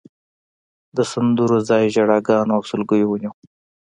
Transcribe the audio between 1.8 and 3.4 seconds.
ژړاګانو او سلګیو ونیو.